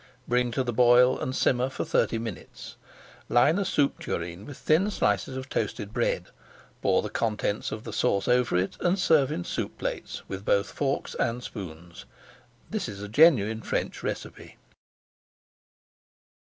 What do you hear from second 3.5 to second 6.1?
a soup tureen with thin slices of toasted